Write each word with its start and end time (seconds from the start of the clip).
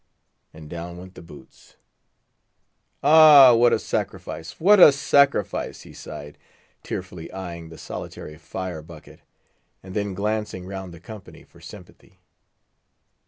And 0.51 0.67
down 0.67 0.97
went 0.97 1.13
the 1.13 1.21
boots. 1.21 1.75
"Ah, 3.03 3.53
what 3.53 3.71
a 3.71 3.77
sacrifice! 3.77 4.59
what 4.59 4.79
a 4.79 4.91
sacrifice!" 4.91 5.81
he 5.81 5.93
sighed, 5.93 6.39
tearfully 6.81 7.31
eyeing 7.31 7.69
the 7.69 7.77
solitary 7.77 8.35
fire 8.39 8.81
bucket, 8.81 9.19
and 9.83 9.95
then 9.95 10.15
glancing 10.15 10.65
round 10.65 10.91
the 10.91 10.99
company 10.99 11.43
for 11.43 11.61
sympathy. 11.61 12.17